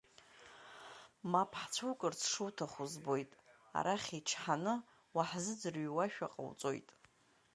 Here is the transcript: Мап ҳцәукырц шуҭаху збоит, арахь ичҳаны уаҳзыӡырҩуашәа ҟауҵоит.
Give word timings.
Мап 1.31 1.51
ҳцәукырц 1.61 2.19
шуҭаху 2.33 2.87
збоит, 2.91 3.31
арахь 3.77 4.09
ичҳаны 4.19 4.73
уаҳзыӡырҩуашәа 5.15 6.27
ҟауҵоит. 6.33 6.89